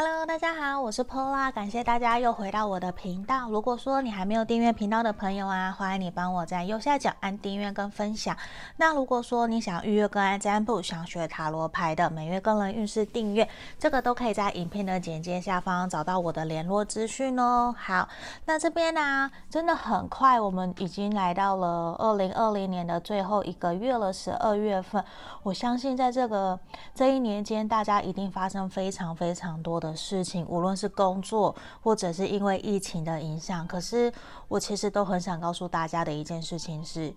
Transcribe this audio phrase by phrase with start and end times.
[0.00, 3.50] Hello，大家好，我是 Pola，感谢大家又回到我的频道。
[3.50, 8.36] 如果说你还没有订阅频道的朋友啊，欢迎你帮我在右下角按订阅跟分享。
[8.76, 17.74] 那如果说你想预约个案占卜，想学塔罗牌的每月个人运势订阅，这个都可以在影片的简介下方找到我的联络资讯哦。
[17.76, 18.08] 好，
[18.44, 25.04] 那这边呢、真的很快，我们已经来到了二零二零年的最后一个月了，十二月份。
[25.42, 26.56] 我相信在这个
[26.94, 33.66] 这一年间，大家一定发生非常非常多的的事情，无论是工作，或者是因为疫情的影响。
[33.66, 34.12] 可是
[34.46, 37.12] 我其实都很想告诉大家的一件事情是，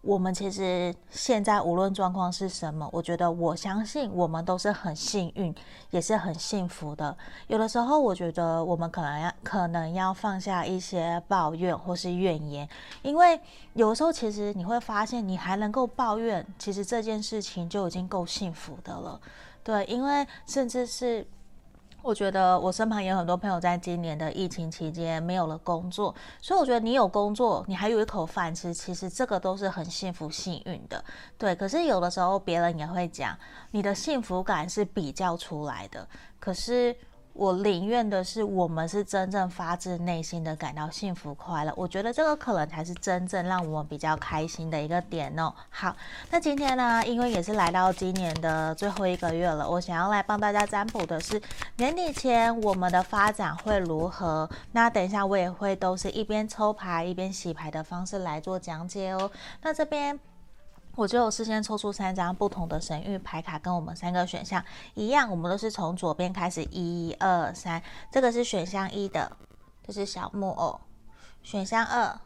[0.00, 5.54] 我们其实现在无论状况是什么，我觉得我相信我们都是很幸运，
[5.90, 7.16] 也是很幸福的。
[7.46, 12.68] 有的时候，我觉得我们可能要可能要放下一些抱怨或是怨言，
[13.02, 13.40] 因为
[13.72, 19.20] 有时候其实你会发现，你还能够抱怨，其实这件事情就已经够幸福的了。
[19.62, 21.26] 对，因为甚至是。
[22.04, 31.02] 我觉得我身旁也有很多朋友在今年的疫情期间没有了工作，所以我觉得你有工作，你还有一口饭吃，其实这个都是很幸福幸运的。
[31.38, 33.34] 对，可是有的时候别人也会讲，
[33.70, 36.06] 你的幸福感是比较出来的，
[36.38, 36.94] 可是。
[37.34, 41.72] 我宁愿的是，我们是真正发自内心的感到幸福快乐。
[41.76, 45.52] 我觉得这个可能才是真正让我们比较开心的一个点哦。
[45.68, 45.94] 好，
[46.30, 51.42] 那今天呢，因为也是来到今年的最后一个月了，我想要来帮大家占卜的是
[51.78, 54.48] 年底前我们的发展会如何。
[54.70, 59.28] 那等一下我也会都是一边抽牌一边洗牌的方式来做讲解哦。
[59.62, 60.20] 那这边。
[60.96, 64.64] 我就事先抽出三张不同的神諭牌卡，跟我们三个选项
[64.94, 69.36] 一样，我们都是从左边开始，一二三，这个是选项一的，
[69.84, 70.78] 这是小木偶；
[71.42, 72.20] 选项二，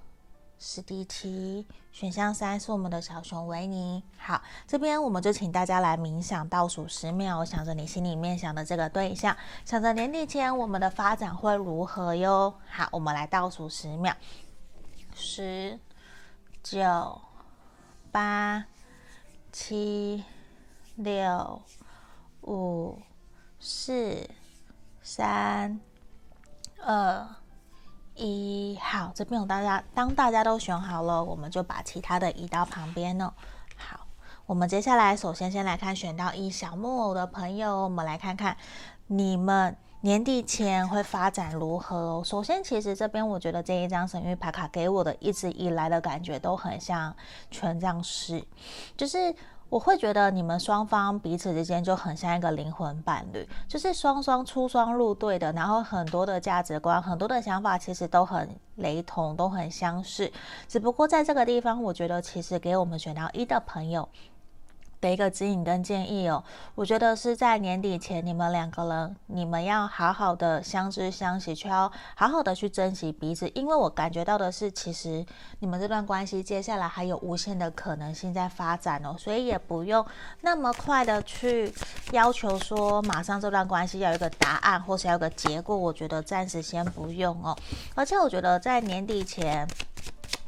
[0.58, 4.02] 史迪奇；选项三是我们的小熊维尼。
[4.18, 12.52] 好，这边我们就请大家来冥想倒数十秒，想着你心里面想的这个对象，想着年底前我们的发展会如何哟。
[12.70, 14.14] 好，我们来倒数十秒，
[15.14, 15.78] 十、
[16.62, 17.27] 九。
[18.10, 18.64] 八、
[19.52, 20.24] 七、
[20.96, 21.62] 六、
[22.42, 23.00] 五、
[23.58, 24.28] 四、
[25.02, 25.80] 三、
[26.84, 27.26] 二、
[28.14, 28.78] 一。
[28.80, 33.32] 好，这边有大家，当大家都选好了，我们就把其他的移到旁边哦。
[33.76, 34.06] 好，
[34.46, 38.56] 我们接下来首先先来看选到一小木偶的朋友，我们来看看
[39.06, 39.76] 你们。
[40.02, 42.22] 年底前会发展如何？
[42.24, 47.12] 首先，其实这边我觉得这一张神谕牌卡给我的一直以来的感觉都很像
[47.50, 48.40] 权杖四，
[48.96, 49.34] 就是
[49.68, 60.30] 我会觉得你们双方彼此之间就很像一个灵魂伴侣，就是双双出双入对的，然后很多的价值观、很多的想法其实都很雷同，都很相似。
[60.68, 64.08] 只不过在这个地方，我觉得其实给我们选到一的朋友。
[65.00, 66.42] 的一个指引跟建议哦，
[66.74, 75.24] 我觉得是在年底前，你们两个人，你们要好好的相知相惜，却要好好的去珍惜彼此，因为我感觉到的是，其实
[75.60, 80.04] 你们这段关系接下来还有无限的可能性在发展哦，所以也不用
[80.40, 81.72] 那么快的去
[82.12, 87.56] 要求说马上这段关系要有一个答案，或是要有个结果，我觉得暂时先不用哦，
[87.94, 89.68] 而且我觉得在年底前。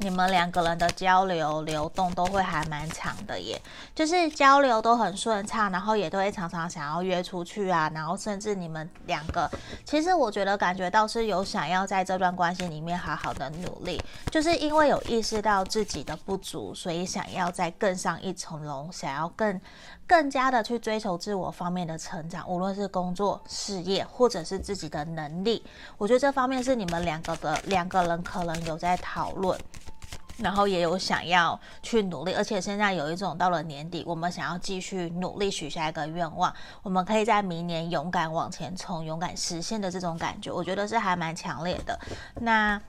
[0.03, 3.61] 你们两个人的交流流动都会还蛮长的耶，
[3.94, 9.49] 就是交流都很顺畅，然后也都会常常想要约出去啊，然后甚至你们两个，
[9.84, 19.60] 其实我觉得感觉到是有想要在这段关系里面好好的努力，就是因为有意识到自己的不足，所以想要再更上一层楼，想要更
[20.06, 25.62] 更加的去追求自我方面的成长，无论是工作、事业或者是自己的能力，
[25.99, 29.60] 我觉得这方面是你们两个的两个人可能有在讨论。
[30.41, 36.53] 然后也有想要去努力，而且现在有一种到了年底，我们想要继续努力许下一个愿望，
[36.83, 41.99] 我们可以在明年勇敢往前冲，勇敢实现的这种感觉，我觉得是还蛮强烈的。
[42.41, 42.81] 那。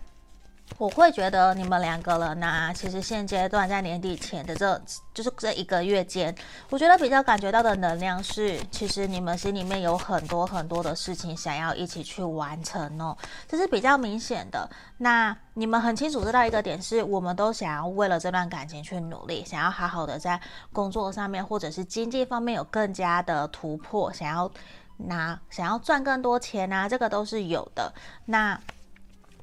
[0.78, 4.82] 我会觉得你们两个人呢、其实现阶段在年底前的这，
[5.14, 6.36] 就是这一个月间，
[6.72, 13.16] 我觉得比较感觉到的能量是，其实你们心里面有很多很多的事情想要一起去完成哦，
[13.48, 14.68] 这是比较明显的。
[14.98, 20.42] 那你们很清楚知道一个点是，我们都想要为了这段感情去努力，想要好好的在
[20.74, 24.52] 工作上面或者是经济方面有更加的突破，想要
[24.98, 27.94] 拿想要赚更多钱啊，这个都是有的。
[28.26, 28.60] 那。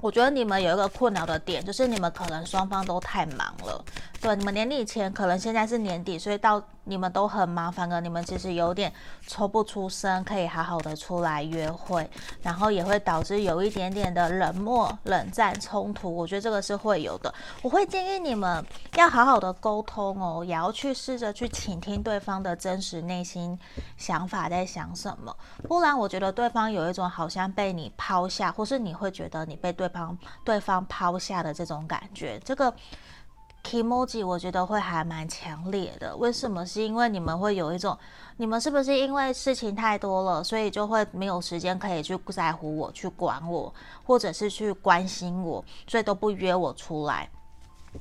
[0.01, 3.83] 我觉得你们有一个困扰的点，就是你们可能双方都太忙了，
[4.21, 8.91] 对，你们年底前可能现在是年底，所以到你们都很忙，反而你们其实有点
[9.27, 12.09] 抽不出身，可以好好的出来约会，
[12.41, 16.15] 然后也会导致有一点点的冷漠、冷战、冲突。
[16.15, 17.33] 我觉得这个是会有的。
[17.61, 18.65] 我会建议你们
[18.95, 23.59] 要好好的沟通哦，也要去试着去倾听对方的真实内心
[23.97, 25.35] 想法在想什么，
[25.67, 32.73] 不然我觉得对方有一种好像被你抛下，或是你会觉得你被对 帮对方抛下的这种感觉，这个。
[33.61, 36.65] Kimoji 我觉得会还蛮强烈的，为什么？
[36.65, 37.95] 是因为你们会有一种，
[38.37, 43.71] 你们是不是因为事情太多了，所以就会没有时间可以去在乎我、去管我，
[44.05, 47.29] 或者是去关心我，所以都不约我出来。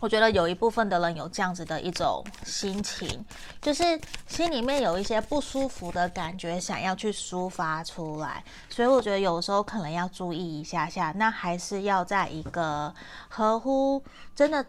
[0.01, 3.25] 我觉得有一部分的人有这样子的一种心情，
[3.61, 3.83] 就是
[4.27, 8.43] 心里面有一些不舒服的感觉，想要去抒发出来。
[8.69, 12.95] 所以我觉得有时候可能要注意一下下，那还是要在一个
[13.29, 14.03] 合乎
[14.35, 14.65] 真的。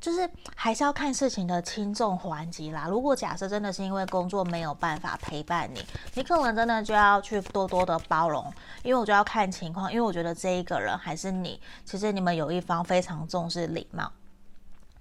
[0.00, 2.86] 就是还是要看事情的轻重缓急啦。
[2.86, 5.82] 如果假设真的是因为工作没有办法陪伴你，
[6.12, 9.90] 你可能真的就要去多多的包容，因为我就要看情况。
[9.90, 14.12] 因为我觉得这一个人还是你，其实你们有一方非常重视礼貌。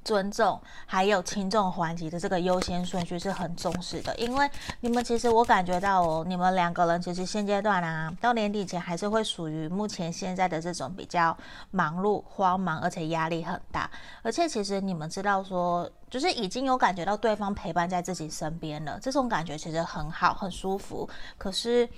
[0.04, 4.50] 尊重还有轻重缓急的这个优先顺序是很重视的，因为
[4.82, 11.36] 你们其实我感觉到哦，你们两个人其实现阶段啊，到年底前还是会属于目前现在的这种比较
[11.72, 13.90] 忙碌、慌忙，而且压力很大。
[14.22, 21.10] 而且其实你们知道说，就是已经有感觉到对方陪伴在自己身边了，这种感觉其实很好、很舒服。
[21.38, 21.90] 可是。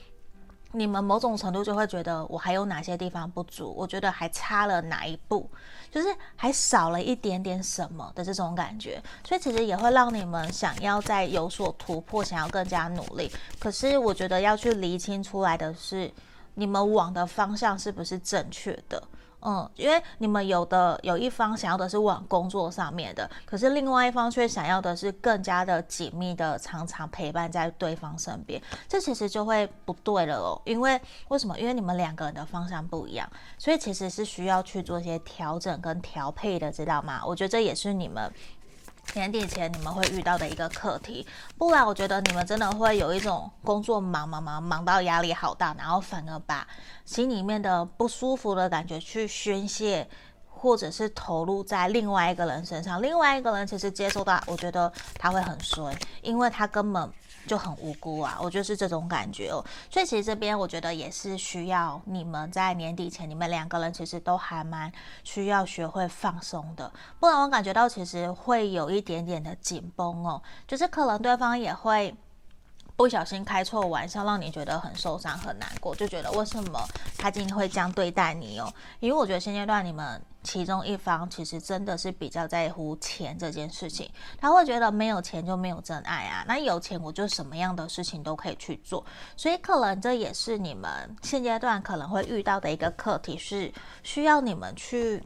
[0.75, 5.50] 你们某种程度就会觉得我还有哪些地方不足，我觉得还差了哪一步，
[5.89, 13.31] 就是还少了一点点什么的这种感觉，所以其实也会让你们想要再有所突破，想要更加努力。
[13.57, 16.12] 可是我觉得要去厘清出来的是，
[16.56, 19.01] 你们往的方向是不是正确的？
[19.47, 30.59] 嗯，因为你们有的有一方想要的是往工作上面的，可是另外一方却想要的是更加的紧密的常常陪伴在对方身边，这其实就会不对了哦。
[30.65, 31.56] 因为为什么？
[31.59, 37.21] 因为你们两个人的方向不一样，所以其实是需要去做一些调整跟调配的，知道吗？
[37.24, 38.33] 我觉得这也是你们。
[39.13, 41.25] 年底前你们会遇到的一个课题，
[41.57, 46.68] 不然我觉得你们真的会有一种工作忙忙忙忙到压力好大，然后反而把
[47.06, 50.07] 心里面的不舒服的感觉去宣泄，
[50.50, 53.02] 或者是投入在另外一个人身上。
[53.02, 57.10] 另外一个人其实接受到，我觉得他会很衰，因为他根本。
[57.47, 59.63] 就很无辜啊，我觉得是这种感觉哦。
[59.89, 64.92] 所以其实这边我觉得也是需要你们在年底前，你们两个人其实都还蛮
[65.24, 72.15] 需要学会放松的，不然我感觉到其实会有一点点的紧绷哦，就是可能对方也会
[72.95, 76.80] 不小心开错玩笑，让你觉得很受伤很难过，就觉得为什么
[77.18, 78.74] 他今天会这样对待你哦？
[79.00, 80.21] 因为我觉得现阶段你们。
[80.45, 84.09] 其中一方其实真的是比较在乎钱这件事情，
[84.39, 89.03] 他会觉得没有钱就没有真爱啊，那有钱我就什么样的事情都可以去做，
[89.36, 90.89] 所以可能这也是你们
[91.24, 95.21] 现阶段可能会遇到的一个课题，是需要你们去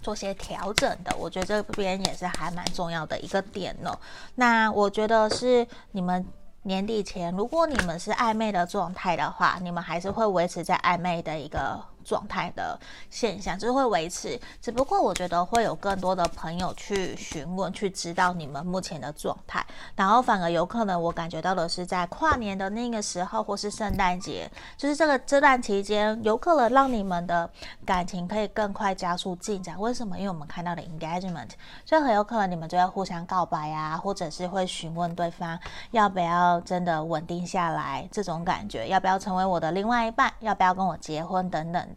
[0.00, 1.14] 做些调整的。
[1.18, 3.98] 我觉得这边也是还蛮重要的一个点哦。
[4.36, 6.24] 那我觉得是你们。
[6.66, 12.78] 年底前，如果你们是暧昧的状态的话，你们还是会维持在暧昧的一个状态的
[13.10, 14.40] 现象，就是会维持。
[14.62, 19.66] 只不过我觉得会有更多的朋友去询问，去知道你们目前的状态，
[19.96, 27.50] 然后反而有可能我感觉到的是在跨年的那个时候，或是圣诞节，就是这个这段期间，有可能让你们的
[27.84, 29.78] 感情可以更快加速进展。
[29.80, 30.16] 为什么？
[30.16, 31.50] 因为我们看到的 engagement，
[31.84, 35.58] 所以很有可能你们就会互相告白啊，或者是会询问对方
[35.90, 36.60] 要不要。
[36.60, 40.32] 真的稳定下来，这种感觉要不要成为我的另外一半？
[40.40, 41.48] 要不要跟我结婚？
[41.48, 41.88] 等等，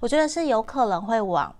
[0.00, 1.54] 我觉得是有可能会往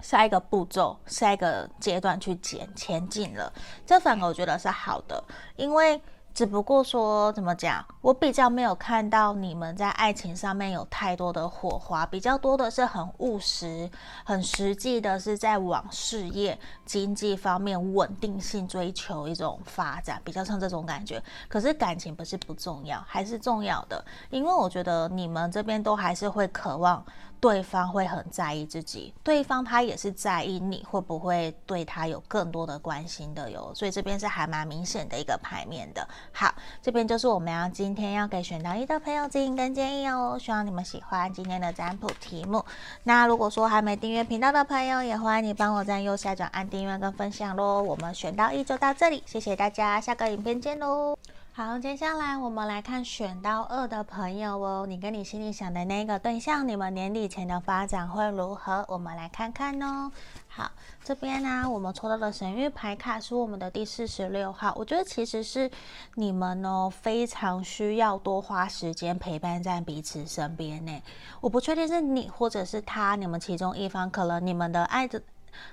[0.00, 3.52] 下一个步骤、下一个阶段去前前进了。
[3.86, 5.22] 这反而我觉得是好的，
[5.56, 6.00] 因为。
[6.34, 13.88] 只不过说怎么讲，我比较没有看到你们在爱情上面有太多的火花，比较多的是很务实、
[14.24, 21.22] 很实际的，是在往事业、经济方面稳定性追求一种发展，比较像这种感觉。
[21.46, 27.06] 可是感情不是不重要，还是重要的，因为我觉得你们这边都还是会渴望。
[27.44, 36.08] 对方会很在意自己，对方他也是在意你会不会对他有更多的关心的哟，所以这边是还蛮明显的一个牌面的。
[36.32, 42.64] 好，这边就是我们要今天要给选到一的朋友指引跟建议哦，希望你们喜欢今天的占卜题目。
[43.02, 47.82] 那如果说还没订阅频道的朋友，也欢迎你帮我在右下角按订阅跟分享喽。
[47.82, 51.14] 我们选到一就到这里，谢谢大家，下个影片见喽。
[51.56, 58.84] 好，接下来我们来看选到二的朋友哦，你跟你心里想的那个对象，你们年底前的发展会如何？
[58.88, 60.10] 我们来看看哦。
[60.48, 60.68] 好，
[61.04, 64.74] 这边呢、我们抽到的神諭牌卡是我们的第四十六号。
[64.76, 65.70] 我觉得其实是
[66.16, 71.02] 你们哦，非常需要多花时间陪伴在彼此身边呢。
[71.40, 75.22] 我不确定是你或者是他，你们其中一方，可能你们的爱的。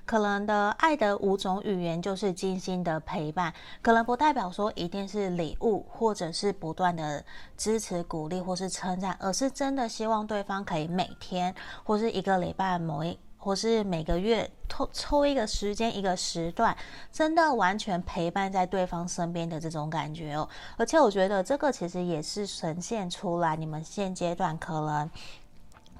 [0.05, 7.23] 可能的爱的五种语言就是精心的陪伴，可能不代表说一定是礼物，或者是不断的
[7.57, 16.75] 支持鼓励，或是称赞，而是真的希望对方可以每天，或是一个礼拜某一，或是每个月抽抽一个时间一个时段，
[17.11, 20.47] 真的完全陪伴在对方身边的这种感觉哦。
[20.77, 25.09] 而且我觉得这个其实也是呈现出来你们现阶段可能。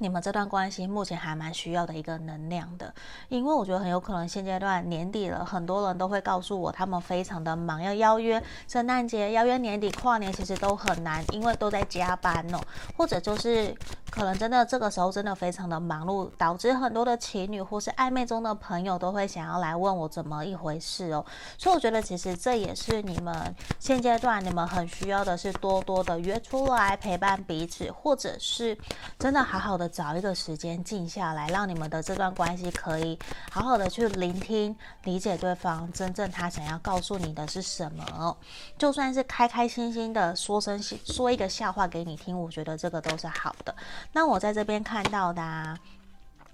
[0.01, 2.91] 你们这段关系目前还蛮需要的一个能量的，
[3.29, 12.59] 因为我觉得很有可能现阶段年底了，很多人都会告诉我他们非常的忙，要邀约圣诞节、邀约年底跨年，其实都很难，因为都在加班哦，
[12.97, 13.75] 或者就是
[14.09, 21.23] 可能真的这个时候真的非常的忙碌，导致很多的情侣或是暧昧中的朋友都会想要来问我怎么一回事哦，
[21.59, 28.75] 所以我觉得其实这也是你们现阶段你们很需要的是多多的约出来陪伴彼此，或者是
[29.19, 29.90] 真的好好的。
[29.91, 33.19] 找一个时间静下来，让你们的这段关系可以
[33.51, 38.37] 好好的去聆听、理解对方真正他想要告诉你的是什么。
[38.77, 43.75] 就算是开开心心的说声说一个笑话给你听，我觉得这个都是好的。
[44.13, 45.77] 那我在这边看到的啊。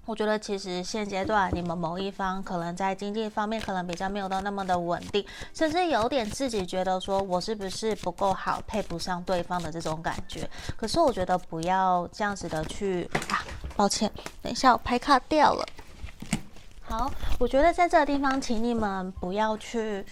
[0.08, 5.24] 我觉得其实现阶段你们某一方可能在经济方面可能比较没有到那么的稳定，
[5.54, 10.50] 甚至有点自己觉得说我是不是不够好，配不上对方的这种感觉。
[10.78, 13.44] 可是我觉得不要这样子的去啊，
[13.76, 14.10] 抱歉，
[14.42, 15.66] 等一下我拍卡掉了。
[16.90, 20.06] 好，我觉得在这个地方，请你们不要去。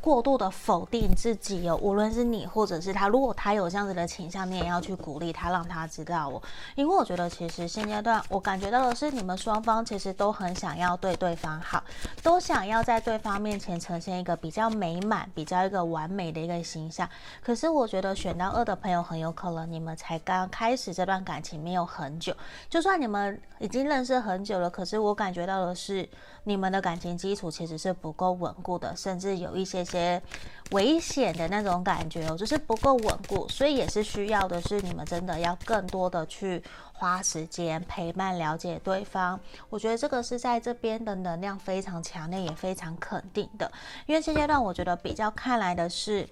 [0.00, 6.42] 过度的否定自己哦，无论是你或者是他，如果他有这样子的倾向，你也要去鼓励他，让他知道哦。
[6.74, 11.84] 因为我觉得其实现阶段我感觉到的是，你们双方其实都很想要对对方好，
[12.22, 17.06] 都想要在对方面前呈现一个比较美满、比较一个完美的一个形象。
[17.42, 22.34] 可是我觉得选到二的朋友很有可能你们才刚开始这段感情没有很久，
[22.70, 26.08] 就算你们已经认识很久了，可是我感觉到的是
[26.44, 29.73] 你们的感情基础其实是不够稳固的，甚至有一些。
[29.74, 30.22] 些些
[30.70, 36.62] 危险的那种感觉哦，就是不够稳固，所以也是需要的是你们真的要更多的去
[36.92, 39.38] 花时间陪伴、了解对方。
[39.68, 43.70] 我觉得这个是在这边的能量非常强烈，也非常肯定的。
[44.06, 46.26] 因为现阶段我觉得比较看来的是，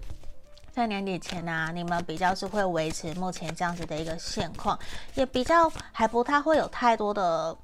[0.72, 4.78] 在年底前啊，你们比较是会维持目前这样子的一个现况，
[5.14, 7.56] 也比较还不太会有太多的。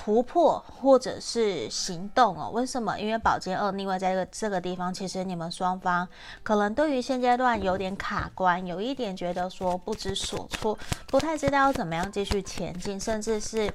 [0.00, 2.50] 突破或者是行动哦？
[2.50, 2.96] 为什么？
[3.00, 6.08] 因为宝剑二，另外在这个这个地方，其实你们双方
[6.44, 10.78] 可能对于现阶段有点卡关，有一点觉得说不知所措，
[11.08, 13.68] 不太知道要怎么样继续前进，甚至是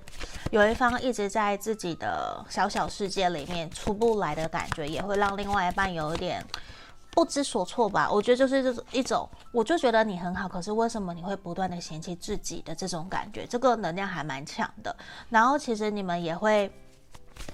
[0.49, 6.41] 有一方一直在自己的小小世界里面出不来的感觉，也会让另外一半有一点。
[7.13, 13.45] 不知所措吧，我觉得就是这种一种，我就觉得你很好，可是为什么你会不断的嫌弃自己的这种感觉？
[13.45, 14.95] 这个能量还蛮强的。
[15.29, 16.71] 然后其实你们也会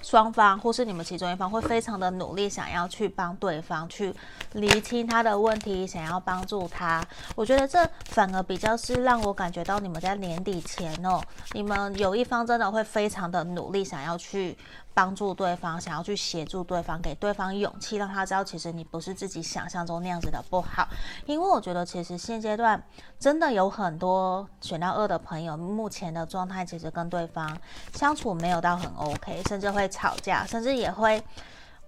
[0.02, 4.14] 双方，或是你们其中一方会非常的努力，想要去帮对方去
[4.52, 7.04] 厘清他的问题，想要帮助他。
[7.34, 11.20] 我觉得这反而比较是让我感觉到你们在年底前哦，
[11.52, 14.56] 你们有一方真的会非常的努力，想要去。
[15.00, 20.86] 帮助对方，想要去协助对方，给对方勇气，让他知道其实你不是自己想象中那样子的不好。
[21.24, 22.82] 因为我觉得其实现阶段
[23.18, 27.56] 真的有很多选到二的朋友，目前的状态其实跟对方
[27.94, 31.24] 相处没有到很 OK，甚至会吵架，甚至也会，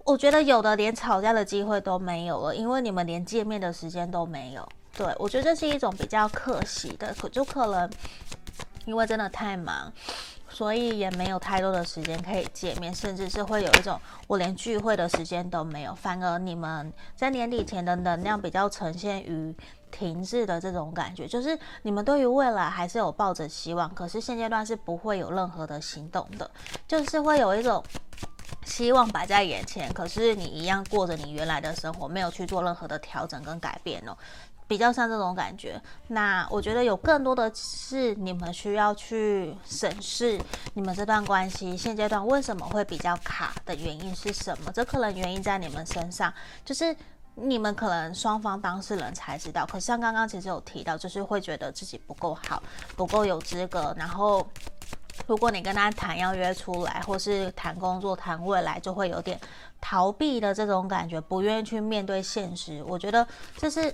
[0.05, 4.67] 我觉得有的连吵架的机会都没有了，因为你们连见面的时间都没有。
[4.97, 7.87] 对，我觉得这是一种比较可惜的，可就可能
[8.85, 9.93] 因为真的太忙。
[10.53, 15.95] 所以也没有太多的时间可以见面，甚至是会有一种我连聚会的时间都没有。
[15.95, 19.55] 反而你们在年底前的能量比较呈现于
[19.89, 26.49] 停滞的这种感觉，就是你们对于未来还是有抱着希望，可是现阶段是不会有任何的行动的，
[26.87, 27.83] 就是会有一种
[28.63, 34.15] 希望摆在眼前，可是你一样过着你原来的生活，没有去做任何的调整跟改变哦。
[34.67, 40.39] 比较像这种感觉，那我觉得有更多的是你们需要去审视
[40.73, 44.71] 你们这段关系现阶段为什么会比较卡的原因是什么？
[44.71, 46.95] 这可能原因在你们身上，就是
[47.35, 49.65] 你们可能双方当事人才知道。
[49.65, 52.61] 可是像刚刚其实有提到，就是会觉得自己不够好，
[52.95, 54.47] 不够有资格，然后。
[55.27, 59.39] 如果你跟他谈要约出来，或是谈工作、谈未来，就会有点
[59.79, 62.83] 逃避的这种感觉，不愿意去面对现实。
[62.87, 63.93] 我觉得这是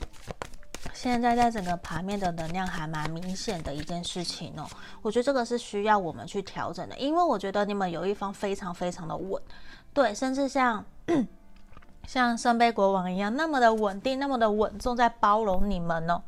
[0.94, 4.66] 现在在整个盘面的能量还蛮明显的一件事情哦，
[5.02, 9.42] 我觉得这个是需要我们去调整的，因为我觉得你们有一方非常非常的稳，
[9.94, 10.84] 对，甚至像
[12.08, 16.22] 像圣杯国王一样那么的稳定，那么的稳重，在包容你们哦。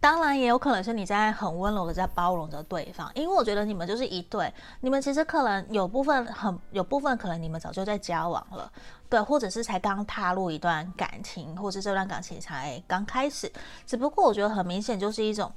[0.00, 8.72] 当然也有可能是你在很温柔的在包容着对方，因为我觉得你们就是一对，你们其实可能有部分很有部分可能你们早就在交往了，
[9.10, 13.52] 对，或者是才刚踏入一段感情，或是这段感情才刚开始，
[13.86, 15.52] 只不过我觉得很明显就是一种。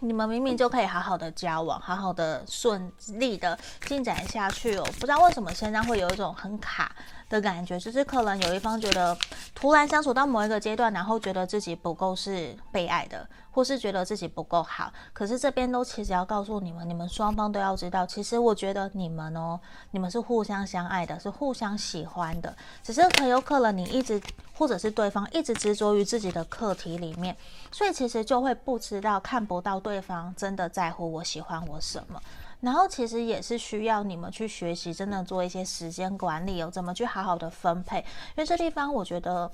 [0.00, 4.84] 你们明明就可以好好的交往，好好的顺利的进展下去哦。
[5.00, 6.94] 不知道为什么现在会有一种很卡
[7.28, 9.16] 的感觉，就是可能有一方觉得
[9.54, 14.92] 突然相处到某一个阶段，然后觉得自己不够是被爱的，或是觉得自己不够好。
[15.12, 19.58] 可是这边都其实要告诉你们，你们双方都要知道，其实我觉得你们哦，
[19.90, 24.20] 你们是互相相爱的，是互相喜欢的，只是很有可能你一直。
[24.56, 27.36] 或者是对方一直执着于自己的课题里面，
[27.72, 32.22] 所以其实就会不知道看不到对方真的在乎我喜欢我什么，
[32.64, 38.04] 然后其实也是需要你们去学习，真的做一些时间管理哦，怎么去好好的分配，因
[38.38, 39.50] 为这地方我觉得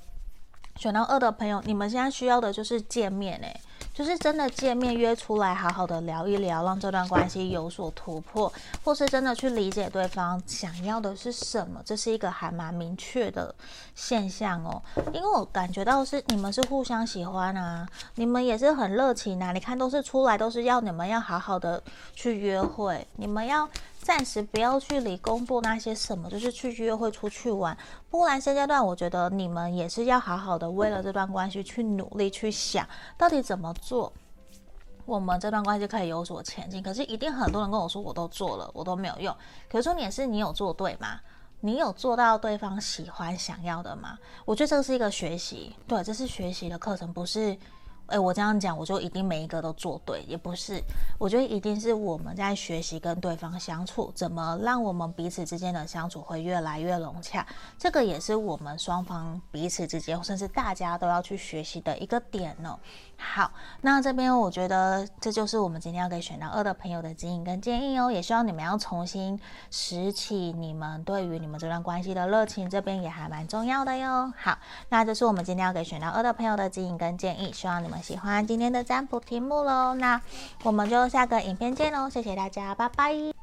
[0.77, 3.61] 选到二的朋友，你们现在需要的就是见面诶。
[3.93, 8.51] 就是真的见面约出来，好好的聊一聊，让这段关系有所突破，
[8.83, 13.53] 或是真的去理解对方想要的是什么，这是一个还蛮明确的
[13.93, 14.81] 现象哦。
[15.13, 19.51] 因为我感觉到是你们是互相喜欢啊，你们也是很热情啊。
[19.51, 21.81] 你看都是出来都是要你们要好好的
[22.15, 23.69] 去约会，你们要。
[24.01, 27.77] 暂时不要去理工作那些什么，就是去约会、出去玩。
[28.09, 34.11] 不然现阶段，我觉得你们也是要好好的为了这段关系去努力，去想到底怎么做，
[35.05, 36.81] 我们这段关系可以有所前进。
[36.81, 39.35] 可是一定很多人跟我说，我都做了，我都没有用。
[39.69, 41.19] 可是重点是你有做对吗？
[41.59, 44.17] 你有做到对方喜欢、想要的吗？
[44.45, 47.55] 我觉得这是一个学习，对，这是学习的课程，不是。
[48.11, 50.81] 诶，我这样讲，我就一定每一个都做对，也不是。
[51.17, 57.45] 我觉得一定是我们在学习跟对方相处，怎么让我们彼此之间的相处会越来越融洽。
[57.77, 62.77] 这个也是我们双方彼此之间，甚至大家都要去学习的一个点呢。
[63.17, 63.51] 好，
[63.81, 68.11] 那这边我觉得这就是我们今天要给选到二的朋友的指引跟建议哦。
[68.11, 69.39] 也希望你们要重新
[69.69, 74.33] 拾起你们对于你们这段关系的热情，这边也还蛮重要的哟。
[74.35, 74.57] 好，
[74.89, 79.93] 那这是我们今天要给选到二的朋友的指引跟建议，希望你们喜欢今天的占卜题目喽。
[79.93, 80.21] 那
[80.63, 83.40] 我们就下个影片见喽，谢谢大家，拜拜。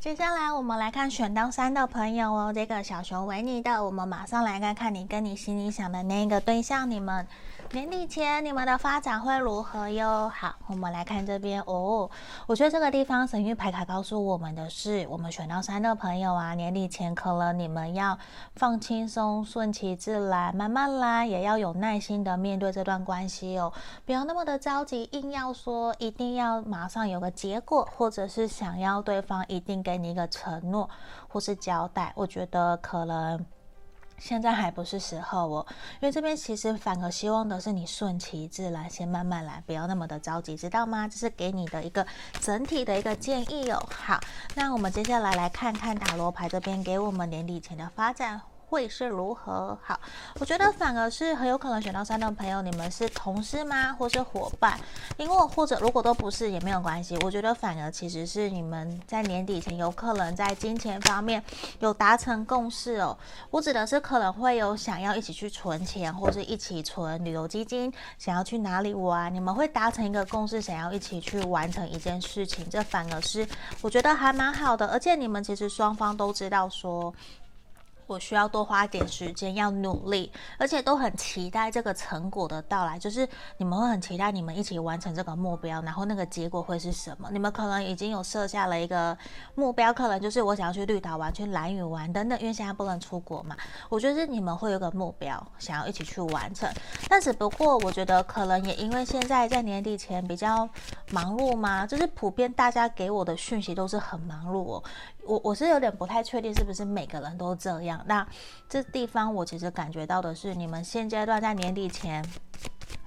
[0.00, 7.26] 接下来我们来看选到三的朋友哦，这个小熊维尼的，我们马上来看看你跟你心里想的那个对象，你们。
[7.72, 10.32] 年底前你们的发展会如何哟？
[10.34, 12.08] 好，我们来看这边哦。
[12.46, 18.18] 我觉得这个地方神諭牌卡告诉我们的是，我们选到三的朋友啊，年底前可能你们要
[18.54, 23.70] 放轻松、顺其自然，慢慢来，也要有耐心的面对这段关系哦，
[24.06, 30.90] 不要那么的着急，硬要说一定要马上有个结果，或者是想要对方一定给你一个承诺
[31.28, 33.46] 或是交代，我觉得可能。
[34.18, 35.66] 现在还不是时候哦，
[36.00, 41.06] 因为这边其实反而希望的是你顺其自然，先慢慢来，不要那么的着急，知道吗？
[41.06, 42.04] 这是给你的一个
[42.40, 43.80] 整体的一个建议哦。
[43.90, 44.20] 好，
[44.56, 48.40] 那我们接下来来看看塔罗牌这边给我们年底前的发展。
[48.68, 49.76] 会是如何？
[49.82, 49.98] 好，
[50.38, 53.94] 我觉得反而是很有可能选到三的朋友，你们是同事吗？
[53.94, 54.78] 或是伙伴？
[55.16, 57.16] 因为或者如果都不是也没有关系。
[57.24, 61.42] 我觉得反而其实是你们在年底前有可能在金钱方面
[61.78, 63.16] 有达成共识哦。
[63.50, 72.68] 我指的是可能会有想要一起去存钱，或是一起存旅游基金，想要去哪里玩，你们会达成一个共识，想要一起去完成一件事情。
[72.68, 73.48] 这反而是
[73.80, 77.14] 我觉得还蛮好的，而且你们其实双方都知道说。
[78.08, 82.98] 我需要多花点时间，要努力，而且都很期待这个成果的到来。
[82.98, 87.28] 就是你们会很期待你们一起完成这个目标，然后那个结果会是什么？
[87.30, 89.16] 你们可能已经有设下了一个
[89.54, 92.40] 目标，可能就是我想要去绿岛玩，去兰屿玩等等。
[92.40, 93.54] 因为现在不能出国嘛，
[93.90, 96.66] 我觉得是你们会有个目标，想要一起去完成。
[97.10, 100.66] 但只不过我觉得可能也因为现在在年底前比较
[101.10, 104.84] 忙碌吗，就是普遍大家给我的讯息都是很忙碌哦。
[105.24, 108.02] 我我是有点不太确定是不是每个人都这样。
[108.06, 108.26] 那
[108.68, 112.24] 这地方我其实感觉到的是，你们现阶段在年底前，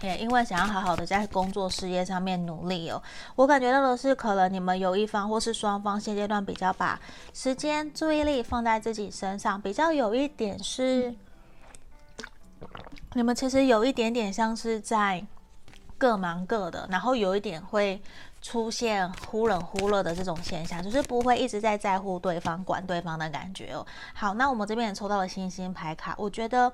[0.02, 3.02] 也因为想要好好的在工作事业上面努力哦。
[3.36, 7.00] 我感觉到的是，可能你们有一方或是双方现阶段比较把
[7.34, 11.16] 时间注意力放在自己身上，比较有一点是，
[13.14, 15.26] 你们其实有一点点像是在
[16.02, 18.02] 各忙各的，然后有一点会。
[18.42, 23.86] 出现忽冷忽热的这种现象，就是不会一直在在乎对方、管对方的感觉哦。
[24.14, 26.72] 好，那我们这边也抽到了星星牌卡，我觉得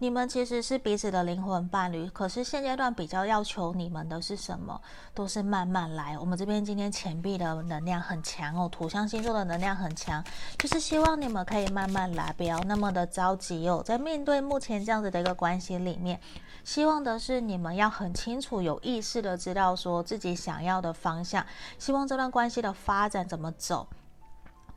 [0.00, 4.80] 你们其实是彼此的灵魂伴侣，可是现阶段比较要求你们的是什么？
[5.14, 6.18] 都是慢慢来。
[6.18, 10.22] 我们这边今天钱币的能量很强哦，土象星座的能量很强，
[10.58, 13.82] 就是希望你们可以慢慢来，不要那么的着急哦。
[13.82, 16.20] 在面对目前这样子的一个关系里面。
[16.64, 21.46] 希望的是你们要很清楚、有意识的知道说自己想要的方向，
[21.78, 23.86] 希望这段关系的发展怎么走。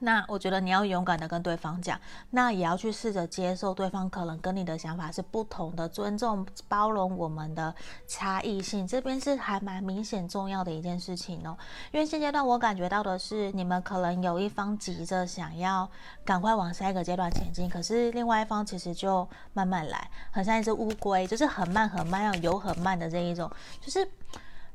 [0.02, 7.76] 那我觉得你要勇敢的跟对方讲，那也要去试着接受对方可能跟你的想法是不同的，尊重包容我们的
[8.08, 11.58] 差异性，这边是还蛮明显重要的一件事情哦。
[11.92, 15.90] 因为现阶段我感觉到的是，你们可能有一方急着想要
[16.24, 24.10] 赶快往下一个阶段前进，可是另外一方其实就慢慢来，很像一只乌龟，就是很慢很慢，要游很慢的这一种，就是。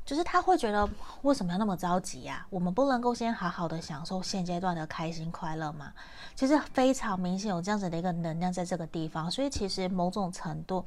[0.04, 0.88] 就是他会觉得
[1.22, 2.46] 为什么要那么着急呀？
[2.50, 5.92] 我们不能够先好好的享受现阶段的开心快乐吗？
[6.34, 10.84] 其实非常明显有这样子的一个能量在这个地方，所以其实某种程度，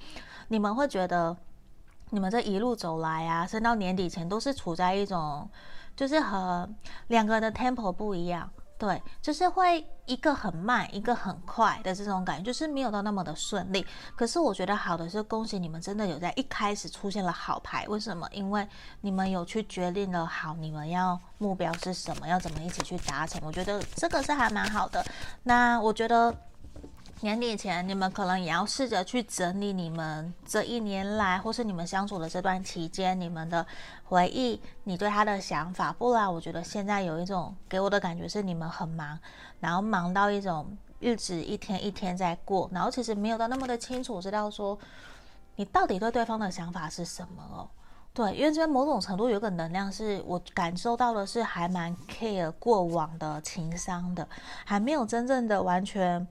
[0.49, 1.35] 你们会觉得
[2.11, 5.49] 你们这一路走来啊，升到年底前都是处在一种，
[5.95, 6.69] 就是和
[7.07, 8.49] 两个人的 temple 不一样。
[8.77, 13.85] 对，就是会一个很慢，一个很快的这种感觉，就是没有到那么的顺利。
[14.15, 17.87] 可是我觉得好的是，恭喜你们真的有在一开始出现了好牌。
[17.87, 18.27] 为什么？
[18.31, 18.67] 因为
[19.01, 23.41] 你们有去决定了好，你们要目标是什么，要怎么一起去达成。
[23.43, 25.03] 我觉得这个是还蛮好的。
[25.43, 26.35] 那我觉得。
[27.21, 33.65] 年底前，你们可能也要试着去整理你们这一年来，或是你们相处的这段期间，你们的
[34.03, 35.91] 回忆，你对他的想法。
[35.91, 39.17] 不然，我觉得现在有一种给我的感觉是你们很忙，
[39.59, 44.77] 然后忙到一种日子一天一天在过，然后其实没有到那么的清楚知道说
[45.55, 47.67] 你到底对对方的想法是什么哦。
[48.13, 54.27] 对，因为这边某种程度有个能量是我感受到的是还蛮 care 过往的情商的，
[54.65, 56.27] 还没有真正的完全。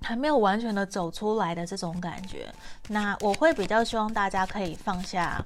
[0.00, 2.52] 还没有完全的走出来的这种感觉，
[2.88, 5.44] 那我会比较希望大家可以放下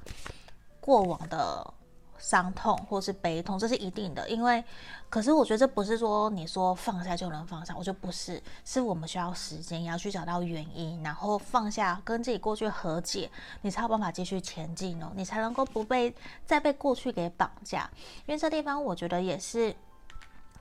[0.79, 1.73] 过往的
[2.17, 4.29] 伤痛或是悲痛，这是一定的。
[4.29, 4.63] 因为，
[5.09, 13.29] 可是我觉得这不是说你说放下就能放下，我觉得不是，是我们需要时间，要去找到原因，然后放下，跟自己过去和解，
[13.61, 17.89] 你才有办法继续前进哦，你才能够不被再被过去给绑架。
[18.27, 19.75] 因为这地方我觉得也是。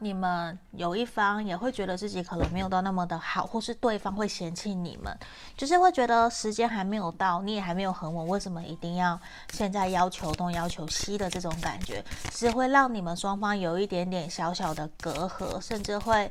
[0.03, 5.17] 你们有一方也会觉得自己可能没有到那么的好，或是对方会嫌弃你们，
[5.57, 9.19] 就是会觉得时间还没有到，你也还没有很稳，为什么一定要
[9.53, 16.29] 现在要求东要求西的这种感觉，是会让你们双方有一点点小小的隔阂，甚至会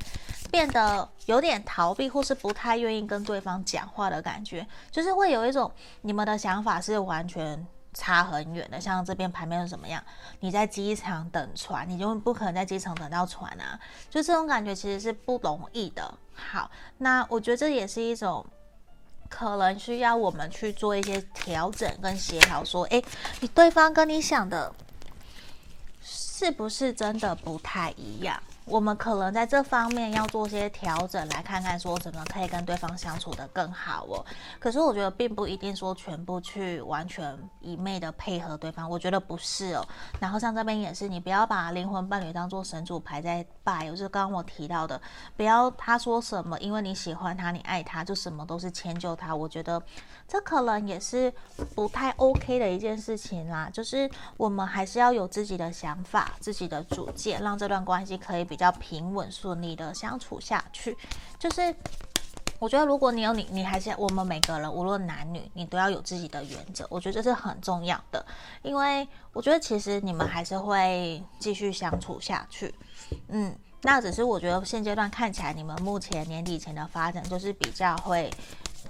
[0.50, 7.66] 变得有点逃避，或是不太愿意跟对方讲话的感觉，就是会有一种你们的想法是完全。
[7.94, 10.02] 差很远的，像这边牌面是怎么样？
[10.40, 13.78] 你在机场等船，你就不可能在机场等到船啊！
[14.08, 16.12] 就这种感觉其实是不容易的。
[16.34, 18.44] 好，那我觉得这也是一种
[19.28, 23.04] 可能需要我们去做一些调整跟协调，说，诶，
[23.40, 24.74] 你对方跟你想的
[26.02, 28.42] 是不是真的不太一样？
[28.64, 34.24] 我们可能在这方面要做些调整，来看看说怎么可以跟对方相处得更好哦。
[34.60, 39.84] 可是我觉得并不一定说全部去完全一昧的配合对方，我觉得不是哦。
[40.20, 45.00] 然后像这边也是，你不要把灵魂伴侣当做神主牌在拜，就是刚刚我提到的，
[45.36, 49.34] 不要他说什么，因为你喜欢他，你爱他，就什么都是迁就他。
[49.34, 49.82] 我觉得
[50.28, 51.32] 这可能也是
[51.74, 53.68] 不太 OK 的一件事情啦。
[53.72, 58.46] 就是我们还是要有自己的想法、自己的主见，让这段关系可以。
[58.52, 60.96] 比较较平稳顺利的相处下去，
[61.38, 61.74] 就是
[62.58, 68.24] 我觉得如果你有你，你还是我们每个人无论男女，你都要有自己的原则，我觉得这是很重要的，
[68.62, 72.74] 因为我觉得其实你们还是会继续相处下去，
[73.28, 78.30] 嗯，那只是我觉得现阶段看起来你们目前年底前的发展就是比较会。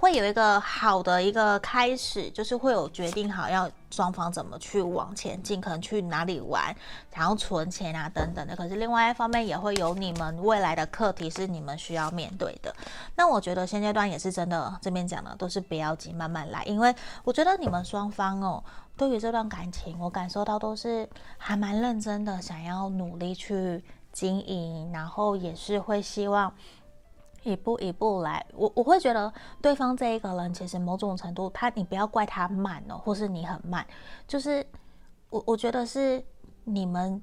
[0.03, 6.75] 会有一个好的一个开始，就是会有决定好要双方怎么去往前进，可能去哪里玩，
[7.15, 8.53] 然后存钱啊等等的。
[8.53, 12.75] 可是另外一方面也会有你们未来的课题是你们需要面对的。
[13.15, 16.61] 那我觉得现阶段也是真的，这边讲的都是不要急，慢慢来。
[16.65, 18.61] 因为我觉得你们双方哦，
[18.97, 26.53] 对于这段感情，我感受到都是还蛮认真的，想要努力去经营，然后也是会希望。
[27.43, 33.85] 一步一步来，我我会觉得对方这一个人其实某种程度，他你不要怪他慢哦，或是你很慢，
[34.27, 34.65] 就是
[35.29, 36.23] 我我觉得是
[36.63, 37.21] 你们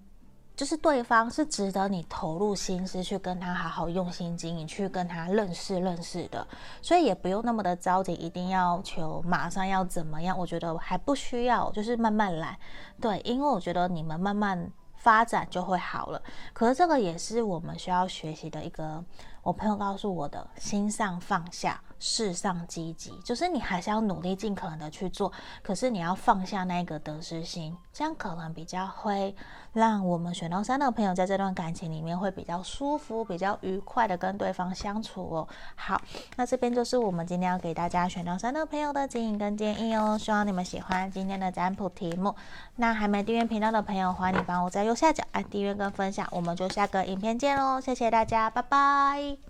[0.54, 6.46] 就是对方是值得你投入心思去跟他好好用心经营，去跟他认识认识的，
[6.82, 10.38] 所以也不用那么的着急，一定要求马上要怎么样。
[10.38, 12.58] 我觉得还不需要，就是慢慢来。
[13.00, 16.22] 对，因为我觉得你们慢慢发展就会好了。
[16.52, 19.02] 可是这个也是我们需要学习的一个。
[19.42, 25.30] 我朋友告诉我的，心上放下，事上积极，就是你还是要努力，尽可能的去做，
[25.62, 29.36] 可是你要放下那个得失心，这样可能比较会
[29.74, 35.48] 让我们选到三的朋友在这段感情里面会比较舒服，比较愉快的跟对方相处哦。
[35.76, 36.00] 好，
[36.36, 42.34] 那这边就是我们今天要给大家选到三的朋友的指引跟建议哦，希望你们喜欢今天的占卜题目。
[42.76, 49.49] 那还没订阅频道的朋友，欢迎你帮我在右下角按订阅跟分享，我们就下个影片见喽，谢谢大家，拜拜。